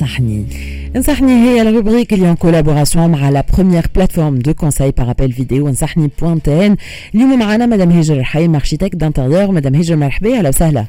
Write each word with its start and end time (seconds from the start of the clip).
انصحني 0.00 0.46
انصحني 0.96 1.32
هي 1.32 1.62
ال 1.62 1.68
rubrique 1.68 2.12
اليوم 2.12 2.34
collaboration 2.34 3.10
مع 3.10 3.30
la 3.30 3.44
première 3.54 3.86
plateforme 3.94 4.38
de 4.38 4.54
conseil 4.54 4.90
par 4.90 5.10
appel 5.10 5.32
vidéo 5.32 5.68
انصحني 5.68 6.10
point 6.20 6.42
tn 6.42 6.76
اليوم 7.14 7.38
معنا 7.38 7.66
مدام 7.66 7.90
هجر 7.90 8.18
الحي 8.18 8.44
architecte 8.44 8.96
d'intérieur 8.96 9.50
مدام 9.50 9.74
هجر 9.74 9.96
مرحبا 9.96 10.38
أهلا 10.38 10.48
وسهلا 10.48 10.84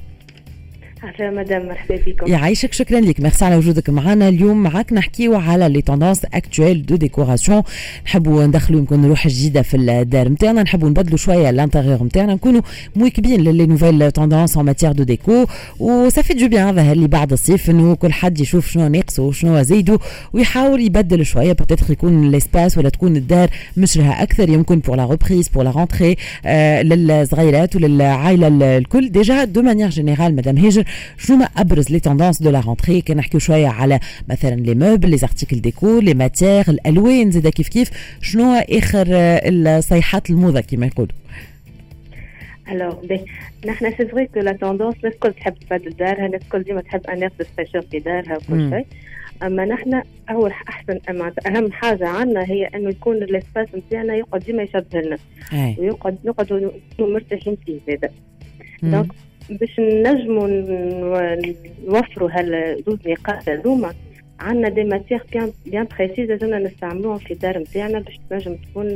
عفوا 1.04 1.29
مدام 1.29 1.68
مرحبا 1.68 1.99
بكم. 2.07 2.27
يعيشك 2.27 2.73
شكرا 2.73 2.99
لك. 2.99 3.20
ميرسي 3.20 3.45
على 3.45 3.55
وجودك 3.55 3.89
معنا. 3.89 4.29
اليوم 4.29 4.63
معك 4.63 4.93
نحكيو 4.93 5.36
على 5.36 5.70
les 5.70 5.82
tendances 5.82 6.25
actuelles 6.34 6.86
de 6.86 6.96
décoration 6.96 7.64
نحبوا 8.05 8.45
ندخلوا 8.45 8.79
يمكن 8.79 9.05
روح 9.05 9.27
جديده 9.27 9.61
في 9.61 9.77
الدار 9.77 10.29
نتاعنا 10.29 10.64
نحبوا 10.64 10.89
نبدلوا 10.89 11.18
شوية 11.18 11.51
l'intérieur 11.52 12.04
نتاعنا 12.04 12.33
نكونوا 12.33 12.61
مواكبين 12.95 13.41
ل 13.41 13.48
les 13.48 13.66
nouvelles 13.66 14.12
tendances 14.12 14.57
en 14.57 14.66
matière 14.66 14.91
de 14.91 15.04
déco 15.04 15.46
و 15.79 15.87
ça 15.87 16.03
fait 16.03 16.33
du 16.33 16.47
bien 16.47 16.75
ظهر 16.75 16.95
لي 16.95 17.07
بعد 17.07 17.31
الصيف 17.31 17.70
إنه 17.70 17.95
كل 17.95 18.14
حد 18.14 18.39
يشوف 18.39 18.71
شنو 18.71 18.87
ناقصه 18.87 19.23
وشنو 19.23 19.61
زيدو 19.61 19.97
ويحاول 20.33 20.81
يبدل 20.81 21.25
شوية. 21.25 21.54
peut-être 21.54 21.92
يكون 21.92 22.31
l'espace 22.32 22.78
ولا 22.78 22.89
تكون 22.89 23.15
الدار 23.15 23.50
مشرحة 23.78 24.24
أكثر. 24.23 24.50
يمكن 24.50 24.79
pour 24.79 24.96
la 24.96 25.06
reprise 25.06 25.50
pour 25.50 25.64
la 25.64 25.71
rentrée 25.71 26.15
للصغيرات 26.83 27.75
وللعائلة 27.75 28.78
الكل. 28.78 29.09
déjà 29.10 29.43
de 29.43 29.61
manière 29.61 29.89
générale 29.89 30.36
مدام 30.36 30.57
هاجر 30.57 30.83
شنو 31.18 31.37
ما 31.37 31.45
ابرز 31.45 31.91
les 31.92 32.00
tendances 32.00 32.42
de 32.42 32.50
la 32.50 32.59
rentrée 32.59 33.02
كي 33.02 33.13
نحكيو 33.13 33.39
شوية 33.39 33.67
على 33.67 34.00
مثلا 34.30 34.55
les 34.56 34.75
meubles 34.75 35.09
les 35.09 35.17
articles 35.17 35.61
déco 35.61 36.00
les 36.00 36.14
matières 36.14 36.70
الالوان 36.69 37.31
زاد 37.31 37.47
كيف 37.47 37.67
كيف 37.67 37.89
شنو 38.22 38.53
اخر 38.53 39.05
الصيحات 39.09 40.30
الموضه 40.30 40.61
كما 40.61 40.86
يقولوا 40.86 41.16
alors 42.72 43.06
ben 43.06 43.25
نحن 43.67 43.94
c'est 43.97 44.08
vrai 44.08 44.25
que 44.25 44.39
la 44.39 44.52
tendance 44.52 44.95
الناس 44.95 45.14
الكل 45.14 45.33
تحب 45.33 45.53
تبدل 45.53 45.89
دارها 45.89 46.25
الناس 46.25 46.41
الكل 46.41 46.64
ديما 46.64 46.81
تحب 46.81 47.02
ان 47.08 47.30
دو 47.39 47.81
في 47.92 48.00
دارها 48.00 48.38
وكل 48.38 48.70
شيء 48.70 48.86
اما 49.44 49.66
نحن 49.66 50.02
اول 50.30 50.52
احسن 50.70 51.00
اهم 51.48 51.72
حاجة 51.72 52.08
عندنا 52.08 52.44
هي 52.44 52.66
انه 52.66 52.89
يكون 52.89 53.16
ال 53.16 53.23
espace 53.23 53.67
نتاعنا 53.76 54.16
يقعد 54.16 54.42
ديما 54.42 54.64
يشبه 54.64 55.02
لنا 55.02 55.17
ويقعد 55.78 56.17
نقعدوا 56.26 56.72
مرتاحين 57.00 57.58
فيه 57.66 57.80
زاده 57.88 58.11
donc 58.84 59.12
باش 59.52 59.80
نجموا 59.80 60.48
نوفروا 61.88 62.30
هالزوز 62.32 62.98
نقاط 63.08 63.50
هذوما. 63.50 63.94
عندنا 64.40 64.70
des 64.70 64.84
matières 64.84 65.20
bien 65.31 65.52
bien 65.66 65.88
précises 65.98 66.30
لازمنا 66.30 66.60
نستعملوهم 66.60 67.18
في 67.18 67.34
الدار 67.34 67.58
نتاعنا 67.58 68.00
باش 68.00 68.20
تنجم 68.30 68.56
تكون 68.56 68.88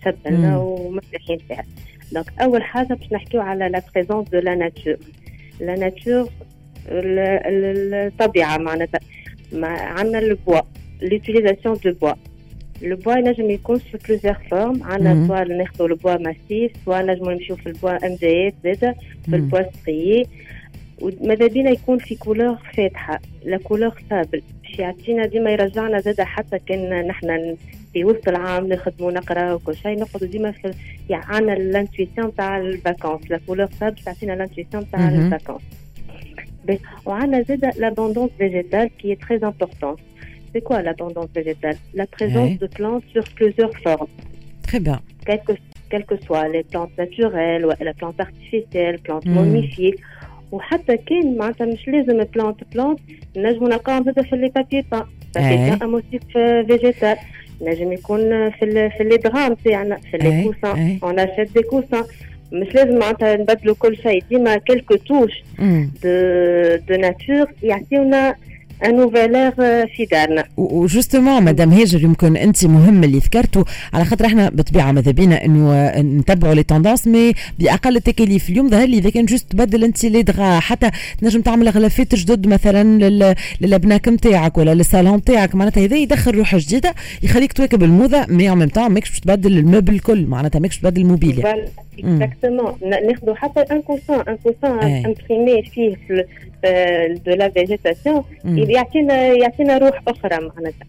تشبهنا 0.00 0.58
ومرتاحين 0.58 1.38
فيها. 1.38 1.64
donc 2.12 2.26
أول 2.40 2.62
حاجة 2.62 2.94
باش 2.94 3.12
نحكيو 3.12 3.40
على 3.40 3.68
la 3.68 3.82
présence 3.94 4.28
de 4.28 4.38
la 4.38 4.54
nature 4.54 4.96
la 5.60 5.74
nature 5.74 6.28
الطبيعه 6.88 8.58
معناتها. 8.58 9.00
عندنا 9.52 10.18
ال 10.18 10.26
bois 10.26 10.60
l'utilisation 11.02 11.76
de 11.84 11.92
bois 11.92 12.12
le 12.82 12.96
bois 12.96 13.14
ينجم 13.14 13.50
يكون 13.50 13.78
في 13.78 13.98
plusieurs 14.08 14.34
formes 14.50 14.82
عندنا 14.82 15.26
soit 15.26 15.44
ناخذوا 15.44 15.88
ال 15.88 15.94
bois 15.94 16.16
massif 16.16 16.72
soit 16.84 17.02
نجموا 17.02 17.32
نمشيو 17.32 17.56
في 17.56 17.66
ال 17.66 18.06
bois 18.06 18.12
MDF 18.22 18.54
زاده 18.64 18.94
في 19.24 19.36
ال 19.36 19.41
bois 19.41 19.62
strié 19.72 20.26
وماذا 21.02 21.46
بينا 21.46 21.70
يكون 21.70 21.98
في 21.98 22.14
couleur 22.16 22.56
فاتحه 22.76 23.20
la 23.44 23.56
couleur 23.56 24.02
sable 24.10 24.42
باش 24.62 24.78
يعطينا 24.78 25.26
ديما 25.26 25.50
يرجعنا 25.50 26.00
زاده 26.00 26.24
حتى 26.24 26.58
كان 26.58 27.06
نحن 27.06 27.56
في 27.92 28.04
وسط 28.04 28.28
العام 28.28 28.66
نخدموا 28.68 29.12
نقرأ 29.12 29.52
وكل 29.52 29.76
شيء. 29.76 29.98
نقعدوا 30.00 30.28
ديما 30.28 30.50
في 30.50 30.74
يعني 31.10 31.24
عندنا 31.28 31.52
ال 31.52 31.60
intuition 31.60 32.34
تاع 32.34 32.58
ال 32.58 32.66
vacances 32.66 33.30
la 33.30 33.40
couleur 33.46 33.68
sable 33.80 34.02
تعطينا 34.04 34.34
ال 34.34 34.40
intuition 34.40 34.90
تاع 34.90 35.08
ال 35.08 35.14
vacances 35.14 35.62
وعندنا 37.06 37.42
زاده 37.42 37.70
l'abondance 37.78 38.30
végétale 38.38 38.90
qui 38.98 39.14
est 39.14 39.23
très 39.23 39.36
importante 39.36 39.98
C'est 40.51 40.61
quoi 40.61 40.81
l'abondance 40.81 41.29
végétale 41.35 41.77
La 41.93 42.07
présence 42.07 42.57
de 42.59 42.67
plantes 42.67 43.03
sur 43.11 43.23
plusieurs 43.39 43.75
formes. 43.85 44.13
Très 44.67 44.79
bien. 44.79 44.99
Quelles 45.25 45.43
que, 45.47 45.53
quelles 45.89 46.05
que 46.05 46.17
soient 46.25 46.47
les 46.47 46.63
plantes 46.63 46.95
naturelles 46.97 47.65
ou 47.65 47.71
les 47.87 47.93
plantes 47.93 48.19
artificielles, 48.19 48.99
plantes 48.99 49.25
mm. 49.25 49.33
momifiées. 49.33 49.95
وحتى 50.53 50.97
كان 50.97 51.37
معناتها 51.37 51.65
مش 51.65 51.87
لازم 51.87 52.23
بلانت 52.23 52.57
بلانت 52.73 52.99
نجموا 53.37 53.69
نلقاهم 53.69 54.03
زاد 54.03 54.21
في 54.21 54.35
لي 54.35 54.49
بابي 54.49 54.81
با 54.91 55.07
بابي 55.35 55.75
با 55.75 55.85
موتيف 55.85 56.21
فيجيتال 56.33 57.17
نجم 57.61 57.93
يكون 57.93 58.49
في 58.49 58.89
في 58.97 59.03
لي 59.03 59.17
درام 59.17 59.53
تاعنا 59.53 59.95
في 59.95 60.17
لي 60.17 60.43
كوسان 60.43 60.99
اون 61.03 61.19
اشيت 61.19 61.53
دي 61.53 61.63
كوسان 61.63 62.03
مش 62.51 62.75
لازم 62.75 62.99
معناتها 62.99 63.35
نبدلوا 63.35 63.75
كل 63.75 63.97
شيء 63.97 64.23
ديما 64.29 64.57
كيلكو 64.57 64.95
توش 64.95 65.43
دو 66.03 66.13
دو 66.87 66.95
ناتور 66.95 67.47
يعطيونا 67.63 68.35
ان 68.84 68.96
نوفيلير 68.96 69.50
في 69.86 70.06
دارنا 70.10 70.44
وجوستومون 70.56 71.42
مدام 71.42 71.70
هاجر 71.70 72.02
يمكن 72.04 72.36
أنت 72.36 72.64
مهم 72.64 73.04
اللي 73.04 73.18
ذكرته. 73.18 73.64
على 73.94 74.04
خاطر 74.04 74.26
إحنا 74.26 74.48
بطبيعه 74.48 74.92
ماذا 74.92 75.10
بينا 75.10 75.44
إنه 75.44 75.90
نتبعوا 76.00 76.54
لي 76.54 76.62
توندونس 76.62 77.06
مي 77.06 77.32
بأقل 77.58 77.96
التكاليف 77.96 78.50
اليوم 78.50 78.68
ظهر 78.68 78.88
لي 78.88 78.98
إذا 78.98 79.10
كان 79.10 79.24
جوست 79.24 79.52
تبدل 79.52 79.84
أنت 79.84 80.04
لي 80.04 80.22
دغا. 80.22 80.60
حتى 80.60 80.90
تنجم 81.20 81.40
تعمل 81.40 81.68
غلافات 81.68 82.14
جدد 82.14 82.46
مثلا 82.46 82.98
للابناك 83.60 84.08
نتاعك 84.08 84.58
ولا 84.58 84.74
للصالون 84.74 85.16
نتاعك 85.16 85.54
معناتها 85.54 85.84
هذا 85.84 85.96
يدخل 85.96 86.34
روح 86.34 86.56
جديدة 86.56 86.94
يخليك 87.22 87.52
تواكب 87.52 87.82
الموضة 87.82 88.26
mais 88.28 88.50
en 88.50 88.58
même 88.58 88.68
temps 88.68 88.90
ماكش 88.90 89.10
باش 89.10 89.20
تبدل 89.20 89.58
ال 89.58 89.62
meubles 89.62 89.94
الكل. 89.94 90.26
معناتها 90.26 90.58
ماكش 90.58 90.78
تبدل 90.78 91.02
الموبيليا 91.02 91.64
exactement 91.98 92.74
ناخذوا 93.08 93.34
حتى 93.34 93.60
un 93.60 93.82
coussin 93.82 94.20
un 94.28 94.36
coussin 94.36 95.04
imprimé 95.06 95.62
فيه 95.62 95.96
de 97.26 97.32
la 97.32 97.48
végétation 97.48 98.22
يعطينا 98.70 99.26
يعطينا 99.26 99.78
روح 99.78 100.02
أخرى 100.08 100.30
معناتها. 100.48 100.86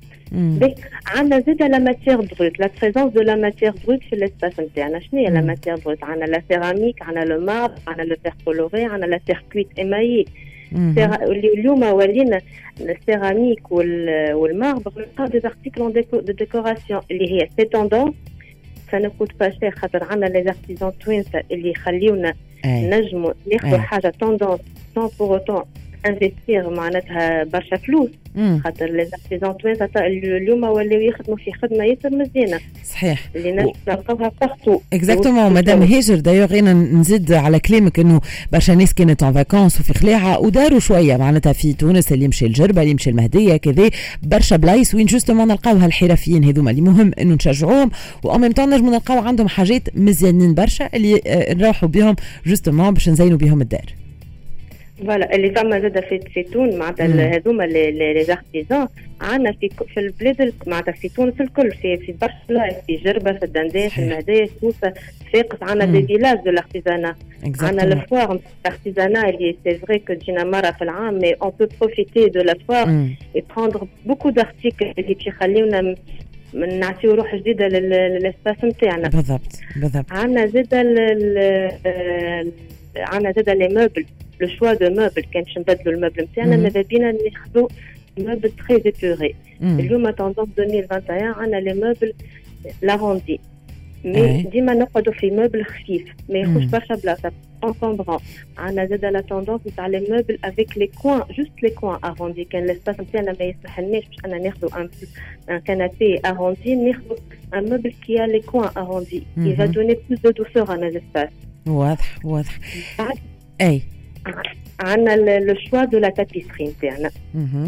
عندنا 1.08 1.40
زيد 1.40 1.64
la 1.64 1.78
matière 1.80 2.16
brute 2.22 2.60
la 2.60 2.70
présence 2.82 3.14
de 3.14 3.22
la 3.22 3.36
matière 3.36 3.74
brute 3.88 4.04
في 4.04 4.14
ال 4.14 4.20
espace 4.20 4.60
نتاعنا 4.60 5.00
شنو 5.00 5.20
هي 5.20 5.26
la 5.30 5.42
matière 5.42 5.76
brute 5.76 6.04
عندنا 6.04 6.26
la 6.26 6.42
céramique 6.50 7.02
عندنا 7.02 7.24
le 7.24 7.40
marbre 7.46 7.72
عندنا 7.88 8.04
le 8.06 8.16
verre 8.24 8.34
coloré 8.46 8.86
عندنا 8.86 9.06
la 9.06 9.20
terre 9.28 9.48
cuite 9.48 9.68
émaillée 9.80 10.26
اليوم 11.58 11.84
ولينا 11.84 12.42
السيراميك 12.82 13.72
وال 13.72 14.05
marbre 14.05 15.06
des 15.20 15.42
articles 15.46 15.94
de 16.12 16.20
décoration 16.20 17.02
اللي 17.12 17.32
هي 17.32 17.48
c'est 17.58 17.66
tendance 17.66 18.14
ça 18.92 19.08
coûte 19.20 19.32
pas 19.40 19.50
cher 19.60 19.72
خاطر 19.72 20.04
عندنا 20.04 20.26
les 20.26 20.44
artisans 20.44 20.92
توينسا 21.06 21.44
اللي 21.52 21.70
يخليونا 21.72 22.34
نجموا 22.66 23.32
ناخذوا 23.52 23.78
حاجة 23.78 24.14
tendance 24.20 24.60
sans 24.96 25.10
pour 25.20 25.34
autant 25.38 25.64
investir 26.06 26.70
معناتها 26.70 27.44
برشا 27.44 27.78
فلوس. 27.78 28.10
خاطر 28.64 28.86
les 28.86 29.06
artisans 29.06 29.58
توانسه 29.58 29.90
اليوم 29.98 30.64
ولاو 30.64 31.00
يخدموا 31.00 31.38
في 31.38 31.52
خدمة 31.54 31.84
ياسر 31.84 32.10
مزيانة. 32.10 32.60
صحيح. 32.90 33.30
اللي 33.36 33.52
نلقاوها 33.88 34.32
partout 34.42 34.80
exactement 34.94 35.54
مدام 35.54 35.82
هاجر 35.82 36.16
دايوغ 36.16 36.60
أنا 36.60 36.74
نزيد 36.74 37.32
على 37.32 37.60
كلامك 37.60 38.00
انه 38.00 38.22
برشا 38.52 38.72
ناس 38.72 38.94
كانت 38.94 39.24
en 39.24 39.34
vacances 39.34 39.80
وفي 39.80 39.94
خلاعه 39.94 40.40
وداروا 40.40 40.80
شوية 40.80 41.18
معناتها 41.18 41.54
في 41.54 41.74
تونس 41.74 42.12
اللي 42.12 42.26
يمشي 42.26 42.46
الجربه 42.46 42.82
اللي 42.82 42.92
يمشي 42.92 43.10
المهديه 43.10 43.58
كذا 43.58 43.90
برشا 44.24 44.56
بلايص 44.56 44.96
وين 44.96 45.06
justement 45.06 45.48
نلقاو 45.48 45.78
هالحرفيين 45.78 46.44
هذوما 46.44 46.72
اللي 46.72 46.82
مهم 46.82 47.12
انه 47.20 47.36
نشجعوهم 47.36 47.92
و 48.24 48.30
en 48.30 48.42
même 48.42 48.52
temps 48.52 48.70
نجموا 48.70 48.92
نلقاو 48.92 49.18
عندهم 49.18 49.48
حاجات 49.48 49.82
مزيانين 49.96 50.54
برشا 50.54 50.90
اللي 50.94 51.22
نروحوا 51.50 51.90
بهم 51.90 52.16
justement 52.46 52.94
باش 52.94 53.10
نزينوا 53.10 53.38
بهم 53.38 53.62
الدار 53.62 54.09
voilà 55.06 55.36
اللي 55.36 55.52
فما 55.52 55.80
زاد 55.80 56.00
في 56.34 56.44
تونس 56.44 56.76
معناتها 56.76 57.36
هذوما 57.36 57.64
les 57.64 58.24
artisans 58.24 58.88
عندنا 59.22 59.52
في 59.52 59.70
في 59.94 60.00
البلاد 60.00 60.54
معناتها 60.68 60.92
في 60.92 61.10
تونس 61.10 61.42
الكل 61.42 61.72
في 61.72 61.98
في 61.98 62.12
برشا 62.22 62.70
في 62.88 62.96
جربه 62.96 63.34
في 63.34 63.46
الدندان 63.46 63.90
في 63.90 64.02
المهديه 64.02 64.46
في 64.46 64.52
سوسه 64.62 64.94
صفاقس 65.34 65.58
عندنا 65.64 65.86
des 65.86 66.08
villages 66.08 66.38
de 66.46 66.52
l'artisanat 66.52 67.16
عندنا 67.62 67.84
ال 67.84 67.93
foire 67.93 68.40
l'artisanat 68.66 69.30
اللي 69.30 69.56
c'est 69.64 69.78
vrai 69.78 70.00
que 70.00 70.14
تجينا 70.14 70.44
مره 70.44 70.72
في 70.72 70.82
العام 70.82 71.20
mais 71.20 71.34
on 71.34 71.52
peut 71.60 71.68
profiter 71.82 72.30
de 72.30 72.42
la 72.42 72.56
foire 72.68 72.90
et 73.36 73.44
prendre 73.56 73.88
beaucoup 74.06 74.30
d'articles 74.30 74.94
اللي 74.98 75.14
باش 75.14 75.28
يخليونا 75.28 75.96
نعطيو 76.54 77.14
روح 77.14 77.36
جديده 77.36 77.68
لل 77.68 77.92
espace 77.92 78.64
نتاعنا 78.64 79.08
بالضبط 79.10 79.60
بالضبط 79.76 80.06
عندنا 80.12 80.46
زاد 80.48 80.74
عندنا 82.98 83.32
زاد 83.32 83.50
les 83.50 83.68
meubles 83.68 84.06
le 84.42 84.48
choix 84.48 84.74
de 84.74 84.90
meubles 84.90 85.22
كان 85.34 85.44
باش 85.44 85.58
نبدلوا 85.58 85.94
ال 85.96 85.99
meubles 85.99 86.24
نتاعنا 86.24 86.58
ماذا 86.58 86.82
بينا 86.82 87.12
ناخذوا 87.12 87.68
meubles 88.20 88.52
très 88.52 88.82
épurés 88.86 89.36
اليوم 89.62 90.10
tendance 90.10 90.50
2021 90.60 91.24
عندنا 91.24 91.58
les 91.58 91.74
meubles 91.74 92.14
arrondis 92.82 93.40
mais 94.06 94.42
ديما 94.44 94.74
نقعدوا 94.74 95.14
في 95.14 95.32
meuble 95.32 95.66
خفيف 95.66 96.04
ما 96.30 96.38
ياخذش 96.40 96.64
برشا 96.64 96.96
بلاصه 96.96 97.32
encombrant 97.64 98.20
عندنا 98.58 98.86
زاد 98.86 99.06
la 99.06 99.22
tendance 99.22 99.62
نتاع 99.68 99.88
les 99.88 100.00
meubles 100.10 100.40
avec 100.44 100.78
les 100.78 100.88
coins 100.88 101.22
juste 101.38 101.64
les 101.64 101.70
coins 101.70 102.00
arrondis 102.04 102.44
كان 102.44 102.66
l'espace 102.66 103.00
نتاعنا 103.00 103.36
ما 103.40 103.46
يسمحلناش 103.46 104.04
باش 104.06 104.18
أنا 104.26 104.38
ناخذوا 104.38 104.82
un 104.82 104.90
un 105.50 105.60
canapé 105.60 106.20
arrondi 106.26 106.76
ناخذوا 106.76 107.18
un 107.54 107.70
meuble 107.70 107.94
qui 108.08 108.24
a 108.24 108.28
les 108.28 108.40
coins 108.40 108.70
arrondis 108.78 109.24
qui 109.36 109.56
va 109.56 109.66
donner 109.66 109.98
plus 110.10 110.22
de 110.22 110.30
douceur 110.32 110.66
à 110.66 110.80
nos 110.80 110.96
espaces. 110.96 111.34
واضح 111.68 112.26
واضح 112.26 112.60
اي 113.62 113.82
عندنا 114.80 115.40
le 115.40 115.56
choix 115.70 115.86
de 115.86 115.98
la 115.98 116.10
tapisserie 116.10 116.68
نتاعنا. 116.68 117.12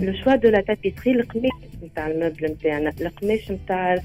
le 0.01 0.13
choix 0.23 0.35
de 0.35 0.49
la 0.49 0.61
tapisserie 0.61 1.11
القماش 1.12 1.51
نتاع 1.83 2.07
ال 2.07 2.13
meuble 2.13 2.45
نتاعنا. 2.45 2.94
القماش 3.01 3.51
نتاع 3.51 4.01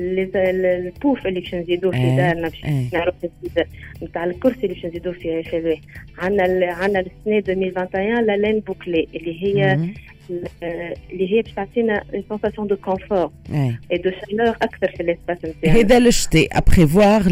البوف 0.00 1.26
اللي 1.26 1.40
باش 1.40 1.54
نزيدوه 1.54 1.92
في 1.92 2.16
دارنا 2.16 2.48
باش 2.48 2.64
نعرف 2.92 3.14
نزيد. 3.16 3.66
نتاع 4.02 4.24
الكرسي 4.24 4.62
اللي 4.62 4.74
باش 4.74 4.86
نزيدوه 4.86 5.12
في 5.12 5.80
عندنا 6.18 6.72
عندنا 6.72 7.00
السنة 7.00 7.38
2021 7.38 8.26
la 8.26 8.36
laine 8.36 8.60
bouclée 8.60 9.08
اللي 9.14 9.42
هي 9.42 9.78
اللي 11.12 11.32
هي 11.32 11.42
باش 11.42 11.52
تعطينا 11.52 12.04
une 12.14 12.24
sensation 12.28 12.66
de 12.66 12.76
confort 12.76 13.30
et 13.92 13.98
de 13.98 14.10
chaleur 14.10 14.48
أكثر 14.48 14.90
في 14.96 15.02
ال 15.02 15.07
espace 15.07 15.38
نتاعنا. 15.38 15.78
هذا 15.78 15.98
للشتاء 15.98 16.48
à 16.52 16.61
prévoir 16.61 17.22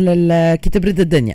كي 0.57 0.71
تبرد 0.71 1.01
الدنيا. 1.01 1.35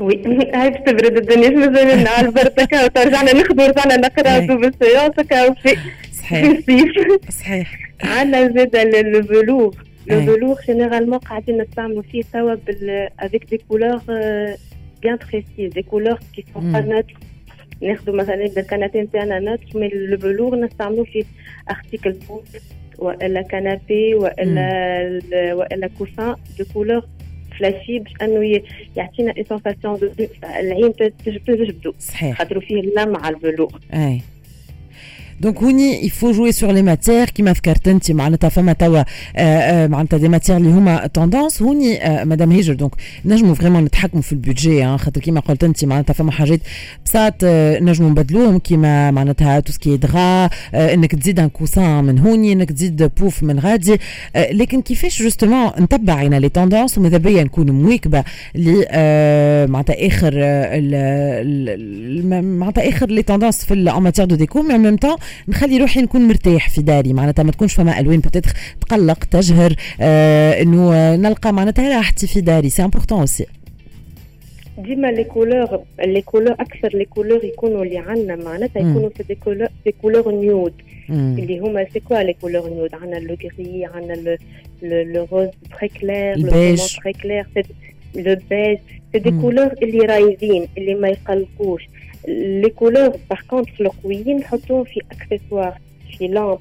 oui 0.00 0.22
هاي 0.54 0.70
تبرد 0.70 1.16
الدنيا 1.16 1.50
مازال 1.50 1.98
لنا 1.98 2.20
البرد 2.20 2.60
رجعنا 2.98 3.32
نخدموا 3.32 3.66
رجعنا 3.66 3.96
بالسيونس 4.56 5.20
صحيح 6.12 6.60
صحيح 7.30 7.78
عندنا 8.02 8.48
زاد 8.48 8.76
ال 8.76 8.88
velours 8.88 9.74
le 10.06 10.20
velours 10.20 10.60
généralement 10.66 11.18
قاعدين 11.18 11.62
نستعملوا 11.62 12.02
فيه 12.02 12.22
توا 12.32 12.54
بال 12.54 13.08
avec 13.20 13.44
des 13.50 13.60
couleurs 13.68 14.00
bien 15.02 15.18
précises 15.32 15.72
des 15.72 15.82
couleurs 15.82 16.18
qui 16.34 16.44
sont 16.54 16.72
pas 16.72 17.02
ناخذوا 17.82 18.16
مثلا 18.16 18.44
الكناتين 18.44 19.02
نتاعنا 19.02 19.38
neutres 19.38 19.78
mais 19.78 19.88
le 19.88 20.18
velours 20.18 20.54
نستعملوا 20.54 21.04
فيه 21.04 21.24
article 21.70 22.16
والا 22.98 23.42
canapé 23.42 24.14
والا 24.14 25.54
والا 25.54 25.90
coussin 25.98 26.34
de 26.58 26.64
couleur 26.74 27.02
flashy 27.58 27.98
باش 27.98 28.12
انه 28.22 28.62
يعطينا 28.96 29.34
une 29.36 29.44
sensation 29.44 29.98
العين 30.44 30.92
تجبدو. 31.46 31.92
صحيح. 31.98 32.38
خاطر 32.38 32.60
فيه 32.60 32.80
اللمعة 32.80 33.28
ال 33.28 33.33
velours 33.33 33.70
أي. 33.94 34.20
donc 35.40 35.58
هوني 35.62 36.06
il 36.06 36.15
faut 36.15 36.32
jouer 36.32 36.52
sur 36.52 36.72
les 36.72 36.82
matières 36.82 37.30
كيما 37.30 37.52
فكرت 37.52 37.88
انت 37.88 38.10
معناتها 38.10 38.48
فما 38.48 38.72
توا 38.72 39.02
معناتها 39.86 40.16
des 40.16 40.28
matières 40.28 40.56
اللي 40.56 40.68
هما 40.68 41.06
tendance 41.06 41.62
هوني 41.62 41.98
مدام 42.24 42.52
هيجر 42.52 42.74
donc 42.74 42.92
نجموا 43.24 43.54
vraiment 43.54 43.84
نتحكموا 43.84 44.22
في 44.22 44.32
ال 44.32 44.41
budget 44.41 44.96
خاطر 44.98 45.20
كيما 45.20 45.40
قلت 45.40 45.64
انت 45.64 45.84
معناتها 45.84 46.12
فما 46.14 46.32
حاجات 46.32 46.60
بساط 47.04 47.34
نجموا 47.82 48.10
نبدلوهم 48.10 48.58
كيما 48.58 49.10
معناتها 49.10 49.60
tout 49.60 49.72
ce 49.72 49.82
qui 49.82 49.96
est 49.96 50.16
draps 50.16 50.50
انك 50.74 51.14
تزيد 51.14 51.40
un 51.40 51.48
coussin 51.48 52.04
من 52.04 52.18
هوني 52.18 52.52
انك 52.52 52.72
تزيد 52.72 53.10
بوف 53.20 53.42
من 53.42 53.58
غادي 53.58 53.96
لكن 54.36 54.82
كيفاش 54.82 55.22
justement 55.22 55.70
نتبعينا 55.80 56.36
les 56.36 56.48
tendances 56.48 56.98
وماذا 56.98 57.16
بيا 57.16 57.44
نكون 57.44 57.70
مواكبه 57.70 58.24
ل 58.54 58.70
معناتها 59.72 60.06
اخر 60.06 60.34
معناتها 62.42 62.88
اخر 62.88 63.06
les 63.10 63.22
tendances 63.22 63.64
في 63.64 63.74
en 63.74 63.84
matière 63.84 64.24
de 64.24 64.34
déco 64.36 64.62
mais 64.62 64.74
en 64.74 64.80
même 64.82 64.96
temps 64.96 65.16
نخلي 65.48 65.78
روحي 65.78 66.02
نكون 66.02 66.28
مرتاح 66.28 66.70
في 66.70 66.82
داري. 66.82 67.12
معناتها 67.12 67.42
ما 67.42 67.52
تكونش 67.52 67.74
فما 67.74 68.00
ألوان 68.00 68.18
بتتخ 68.18 68.52
تقلق 68.80 69.24
تجهر 69.24 69.74
آه 70.00 70.62
إنه 70.62 71.16
نلقى 71.16 71.52
معناتها 71.52 71.96
راحتي 71.96 72.26
في 72.26 72.40
داري. 72.40 72.70
c'est 72.70 72.84
important 72.84 73.20
aussi 73.20 73.46
ديما 74.78 75.06
les 75.06 75.24
couleurs 75.24 75.80
les 76.04 76.22
couleurs 76.22 76.52
أكثر 76.52 76.88
les 76.98 77.04
couleurs 77.04 77.44
يكونوا 77.44 77.84
اللي 77.84 77.98
عندنا. 77.98 78.36
معناتها 78.36 78.80
يكونوا 78.80 79.08
في 79.08 79.22
des 79.22 79.34
couleurs 79.34 79.68
des 79.84 79.94
couleurs 80.02 80.32
nude 80.32 80.72
اللي 81.10 81.58
هما 81.58 81.86
c'est 81.92 82.00
quoi 82.00 82.22
les 82.22 82.32
couleurs 82.32 82.70
nude 82.70 82.94
عندنا 82.94 83.16
le 83.16 83.36
gris 83.58 83.84
عندنا 83.94 84.36
le 84.82 85.26
rose 85.32 85.48
très 85.78 85.88
clair 85.88 86.38
le 86.38 86.76
très 87.02 87.12
clair 87.12 87.46
le 88.14 88.36
beige 88.50 88.78
c'est 89.12 89.18
des 89.18 89.30
couleurs 89.30 89.70
اللي 89.82 89.98
رايزين 89.98 90.68
اللي 90.78 90.94
ما 90.94 91.08
يقلقوش. 91.08 91.88
les 92.62 92.70
couleurs 92.70 93.08
par 93.30 93.40
contre 93.50 93.68
في 93.68 93.80
القويين 93.80 94.36
نحطوهم 94.36 94.84
في 94.84 95.00
accessoires 95.12 95.78
في 96.18 96.26
lampe 96.26 96.58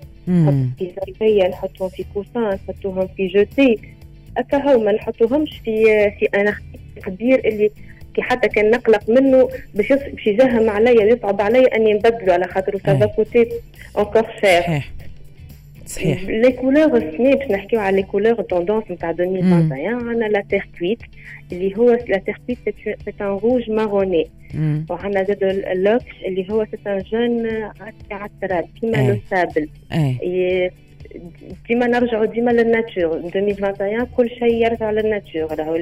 في 0.77 0.91
زربيه 0.95 1.47
نحطوهم 1.47 1.89
في 1.89 2.05
coussin 2.13 2.59
نحطوهم 2.67 3.07
في 3.17 3.27
jeté 3.27 3.79
هكا 4.37 4.57
هو 4.57 4.79
ما 4.79 4.91
نحطوهمش 4.91 5.61
في 5.65 5.83
في 6.19 6.25
un 6.25 6.53
كبير 7.05 7.47
اللي 7.47 7.71
كي 8.15 8.21
حتى 8.21 8.47
كان 8.47 8.71
نقلق 8.71 9.09
منه 9.09 9.49
باش 9.75 9.87
باش 9.93 10.27
يجهم 10.27 10.69
عليا 10.69 11.03
يصعب 11.03 11.41
عليا 11.41 11.75
أني 11.75 11.93
نبدله 11.93 12.33
على 12.33 12.47
خاطر 12.47 12.79
ça 12.85 12.95
va 12.95 13.05
coûter 13.05 13.49
encore 13.97 14.25
cher 14.41 14.83
صحيح. 15.85 16.21
les 16.23 16.51
couleurs 16.51 16.97
السنة 16.97 17.35
باش 17.35 17.51
نحكيو 17.51 17.79
على 17.79 17.95
les 17.95 18.03
couleurs 18.03 18.41
tendance 18.41 18.83
نتاع 18.91 19.09
2021 19.09 20.09
عندنا 20.09 20.25
la 20.25 20.43
terre 20.49 20.74
cuite 20.74 20.99
اللي 21.51 21.77
هو 21.77 21.89
la 22.07 22.17
terre 22.17 22.37
cuite 22.37 22.57
c'est 22.83 22.95
un 23.21 23.25
rouge 23.25 23.69
marron 23.69 24.27
وعندنا 24.89 25.23
زاد 25.23 25.43
اللوكس 25.43 26.15
اللي 26.25 26.47
هو 26.51 26.65
c'est 26.65 26.77
un 26.87 27.03
jaune 27.11 27.47
على 28.11 28.25
التراب 28.25 28.65
كيما 28.81 28.97
le 29.09 29.17
sable. 29.29 29.69
ديما 31.67 31.87
نرجعوا 31.87 32.25
ديما 32.25 32.51
لل 32.51 32.68
nature 32.68 33.17
2021 33.17 34.05
كل 34.05 34.29
شيء 34.29 34.53
يرجع 34.53 34.91
لل 34.91 35.08
nature 35.08 35.59
راهو 35.59 35.75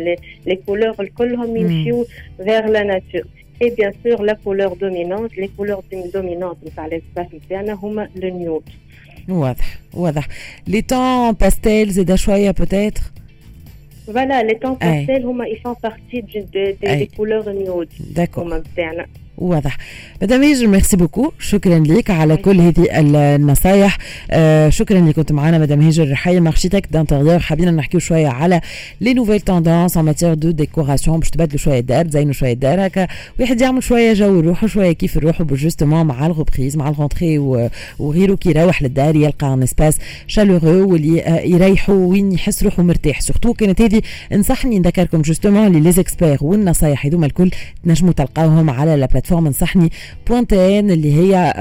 les 0.46 0.56
couleurs 0.66 0.96
الكلهم 1.00 1.58
يمشيو 1.58 2.06
vers 2.38 2.66
la 2.66 2.84
nature 2.84 3.22
et 3.62 3.70
bien 3.70 3.94
sûr 4.04 4.22
la 4.22 4.34
couleur 4.44 4.74
dominante 4.74 5.38
les 5.38 5.50
couleurs 5.58 5.84
dominantes 6.14 6.58
نتاع 6.66 6.86
l'espace 6.86 7.28
نتاعنا 7.34 7.74
هما 7.74 8.10
le 8.16 8.38
nude 8.40 8.64
واضح 9.30 9.78
واضح. 9.94 10.28
les 10.68 10.82
tons 10.82 11.32
pastel 11.32 11.90
زيدا 11.90 12.16
شوية 12.16 12.52
peut-être 12.52 13.02
Voilà, 14.08 14.44
les 14.44 14.58
tons 14.60 14.76
pastels, 14.76 15.26
ils 15.48 15.60
font 15.62 15.76
partie 15.76 16.22
des, 16.24 17.10
couleurs 17.16 17.52
nude. 17.52 17.90
D'accord. 18.00 18.48
واضح. 19.38 19.78
مدام 20.22 20.44
هيجر 20.44 20.68
merci 20.68 20.98
beaucoup 20.98 21.32
شكرا 21.40 21.80
لك 21.80 22.10
على 22.10 22.38
كل 22.38 22.62
هذه 22.62 22.88
النصايح. 22.92 23.98
آه 24.32 24.70
شكرا 24.70 25.00
اللي 25.00 25.14
كنت 25.14 25.32
معنا 25.32 25.58
مدام 25.58 25.82
هيجر 25.82 26.12
رحيه 26.12 26.40
architecte 26.40 26.88
d'intérieur 26.92 27.40
حابين 27.40 27.76
نحكيو 27.76 28.00
شوية 28.00 28.28
على 28.28 28.62
les 29.02 29.14
nouvelles 29.14 29.40
tendances 29.40 29.98
en 29.98 30.06
matière 30.06 30.34
de 30.34 30.52
décoration 30.52 31.20
باش 31.20 31.30
تبدلوا 31.30 31.58
شوية 31.58 31.80
دار 31.80 32.06
تزينوا 32.06 32.34
شوية 32.34 32.54
دار 32.54 32.88
هكا 32.88 33.08
واحد 33.40 33.62
يعمل 33.62 33.84
شوية 33.84 34.14
جو 34.14 34.40
روحه 34.40 34.68
شوية 34.68 34.92
كيف 34.92 35.18
روحه 35.18 35.44
justement 35.44 36.06
مع 36.06 36.26
ال 36.26 36.32
reprise 36.32 36.78
مع 36.78 36.90
ال 36.90 36.96
rentrée 36.96 37.38
وغيره 38.00 38.36
كي 38.36 38.50
يروح 38.50 38.84
للدار 38.84 39.16
يلقى 39.16 39.54
un 39.54 39.64
espace 39.64 39.98
chaleureux 40.28 40.92
واللي 40.92 41.42
يريحوا 41.46 41.96
وين 41.96 42.32
يحس 42.32 42.64
روحه 42.64 42.84
مرتاح. 42.84 43.22
surtout 43.22 43.54
quand 43.54 43.82
هذه 43.82 44.02
انصحني 44.34 44.80
نذكركم 44.80 45.22
justement 45.22 45.84
les 45.84 45.92
experts 45.92 46.38
والنصايح 46.42 47.06
هذوما 47.06 47.26
الكل 47.26 47.52
تنجموا 47.86 48.14
تلقاوهم 48.14 48.70
على 48.70 48.96
la 48.96 49.06
plateforme 49.26 49.48
انصحني 49.48 49.92
point 50.28 50.48
tn 50.48 50.92
اللي 50.92 51.14
هي 51.14 51.54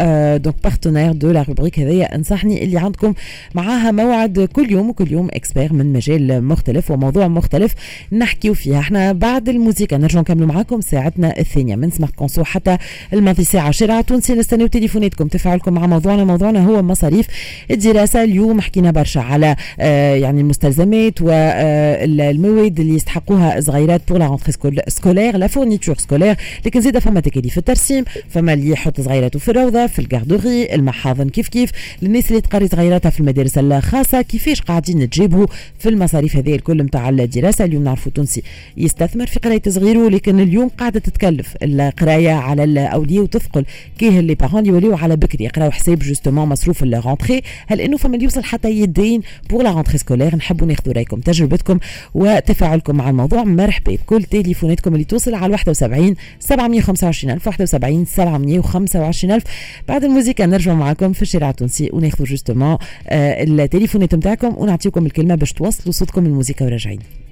donc 0.43 0.55
partenaire 0.65 1.13
de 1.13 1.31
la 1.31 1.43
rubrique 1.43 1.79
هذيا 1.79 2.15
انصحني 2.15 2.65
اللي 2.65 2.79
عندكم 2.79 3.15
معاها 3.55 3.91
موعد 3.91 4.49
كل 4.53 4.73
يوم 4.73 4.89
وكل 4.89 5.13
يوم 5.13 5.29
expert 5.33 5.73
من 5.73 5.93
مجال 5.93 6.45
مختلف 6.45 6.91
وموضوع 6.91 7.29
مختلف 7.29 7.75
نحكيو 8.13 8.55
فيها. 8.55 8.79
إحنا 8.79 9.13
بعد 9.13 9.49
الموسيقى 9.49 9.99
نرجع 9.99 10.21
نكملوا 10.21 10.47
معاكم 10.47 10.81
ساعتنا 10.81 11.39
الثانية 11.39 11.77
من 11.77 11.91
Smart 11.91 12.15
Conso 12.15 12.45
حتى 12.45 12.79
الماضي 13.13 13.45
ساعة. 13.45 13.71
شارع 13.71 14.01
تونسي 14.01 14.35
نستناو 14.35 14.67
تليفوناتكم 14.67 15.29
تفاعلكم 15.29 15.73
مع 15.73 15.87
موضوعنا. 15.87 16.25
موضوعنا 16.25 16.67
هو 16.67 16.83
مصاريف 16.83 17.27
الدراسة 17.71 18.25
اليوم. 18.25 18.61
حكينا 18.61 18.91
برشا 18.91 19.21
على 19.21 19.57
آه 19.81 20.15
يعني 20.15 20.41
المستلزمات 20.41 21.23
والمواد 21.23 22.81
اللي 22.81 22.95
يستحقوها 22.95 23.61
صغيرات 23.61 24.01
pour 24.09 24.19
la 24.19 24.85
scolaire 24.89 25.37
la 25.37 25.47
fourniture 25.47 25.99
scolaire 25.99 26.37
لكن 26.67 26.81
زيد 26.81 26.99
فما 26.99 27.21
تكاليف. 27.21 27.54
في 27.55 27.59
الترسيم 27.59 28.05
فما 28.29 28.53
اللي 28.53 28.71
يحط 28.71 29.01
صغيراته 29.01 29.39
في 29.39 29.51
الروضة 29.51 29.87
في 29.87 29.99
ال 29.99 30.07
garderie 30.07 30.75
المحاضن 30.75 31.29
كيف 31.29 31.49
كيف. 31.49 31.71
للناس 32.03 32.31
اللي 32.31 32.41
تقري 32.41 32.69
صغيراتها 32.69 33.11
في 33.11 33.21
المدارس 33.21 33.59
الخاصة 33.59 34.23
كيفاش 34.23 34.61
قاعدين 34.63 35.11
تجيبوا 35.11 35.47
في 35.79 35.89
المصاريف 35.89 36.37
هذه 36.37 36.55
الكل 36.55 36.83
نتاع 36.83 37.09
الدراسة. 37.09 37.65
اليوم 37.65 37.85
نعرفوا 37.85 38.13
تونسي 38.13 38.43
يستثمر 38.77 39.27
في 39.27 39.39
قراية 39.39 39.63
صغيرة 39.69 40.09
لكن 40.09 40.41
اليوم 40.41 40.69
قاعدة 40.69 41.01
تتكلف. 41.01 41.55
القراية 41.63 42.31
على 42.31 42.65
الاولياء 42.65 43.23
وتثقل. 43.23 43.65
كي 43.99 44.19
les 44.21 44.35
parents 44.35 44.67
يوليو 44.67 44.97
على 44.97 45.17
بكري 45.17 45.45
يقراو 45.45 45.71
حساب 45.71 45.99
justement 45.99 46.49
مصروف 46.49 46.83
ال 46.83 46.90
rentrée 46.90 47.43
هل 47.67 47.81
إنه 47.81 47.97
فما 47.97 48.15
اللي 48.15 48.25
يوصل 48.25 48.45
حتى 48.45 48.71
يدين 48.71 49.21
pour 49.51 49.63
la 49.63 49.71
rentrée 49.71 49.99
scolaire 49.99 50.37
نحبوا 50.37 50.67
ناخذوا 50.67 50.95
رأيكم 50.95 51.21
تجربتكم 51.21 51.79
وتفاعلكم 52.15 52.97
مع 52.97 53.11
الموضوع. 53.11 53.45
مرحبا 53.45 53.93
بكل 53.93 54.23
تليفوناتكم 54.23 54.95
اللي 54.95 55.05
توصل 55.05 55.35
على 55.35 55.53
71 55.53 56.15
725 56.41 57.39
الف 57.49 57.61
71 57.61 58.05
725 58.05 59.35
ألف. 59.35 59.45
بعد 59.89 60.05
الموسيقى 60.05 60.47
نرجع 60.47 60.75
معكم 60.75 61.13
في 61.13 61.23
الشارع 61.23 61.51
التونسي 61.51 61.91
وناخذ 61.93 62.25
جوستومون 62.25 62.79
آه 63.09 63.43
التليفونات 63.45 64.15
نتاعكم 64.15 64.55
ونعطيكم 64.59 65.07
الكلمة 65.07 65.35
باش 65.35 65.53
توصلوا 65.53 65.93
صوتكم 65.93 66.27
الموسيقى 66.27 66.67
وراجعين. 66.67 67.24